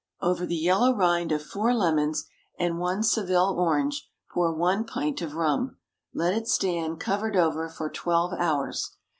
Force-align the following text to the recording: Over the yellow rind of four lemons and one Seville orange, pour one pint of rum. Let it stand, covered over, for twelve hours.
Over 0.19 0.47
the 0.47 0.55
yellow 0.57 0.95
rind 0.95 1.31
of 1.31 1.43
four 1.43 1.75
lemons 1.75 2.25
and 2.57 2.79
one 2.79 3.03
Seville 3.03 3.53
orange, 3.55 4.09
pour 4.31 4.51
one 4.51 4.83
pint 4.83 5.21
of 5.21 5.35
rum. 5.35 5.77
Let 6.11 6.33
it 6.33 6.47
stand, 6.47 6.99
covered 6.99 7.35
over, 7.35 7.69
for 7.69 7.87
twelve 7.87 8.33
hours. 8.33 8.95